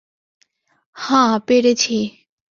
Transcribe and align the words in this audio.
হাঁ, 0.95 1.33
পেরেছি। 1.47 1.97